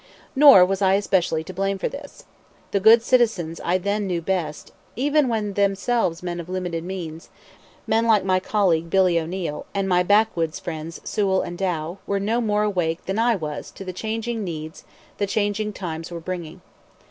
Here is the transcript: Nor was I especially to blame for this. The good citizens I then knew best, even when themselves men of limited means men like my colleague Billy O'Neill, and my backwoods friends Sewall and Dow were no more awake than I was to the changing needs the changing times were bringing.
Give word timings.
Nor 0.35 0.65
was 0.65 0.81
I 0.81 0.95
especially 0.95 1.43
to 1.43 1.53
blame 1.53 1.77
for 1.77 1.87
this. 1.87 2.25
The 2.71 2.79
good 2.79 3.03
citizens 3.03 3.61
I 3.63 3.77
then 3.77 4.07
knew 4.07 4.19
best, 4.19 4.71
even 4.95 5.27
when 5.27 5.53
themselves 5.53 6.23
men 6.23 6.39
of 6.39 6.49
limited 6.49 6.83
means 6.83 7.29
men 7.85 8.07
like 8.07 8.25
my 8.25 8.39
colleague 8.39 8.89
Billy 8.89 9.19
O'Neill, 9.19 9.67
and 9.75 9.87
my 9.87 10.01
backwoods 10.01 10.59
friends 10.59 11.01
Sewall 11.03 11.43
and 11.43 11.55
Dow 11.55 11.99
were 12.07 12.19
no 12.19 12.41
more 12.41 12.63
awake 12.63 13.05
than 13.05 13.19
I 13.19 13.35
was 13.35 13.69
to 13.69 13.85
the 13.85 13.93
changing 13.93 14.43
needs 14.43 14.83
the 15.19 15.27
changing 15.27 15.71
times 15.71 16.09
were 16.09 16.19
bringing. 16.19 16.61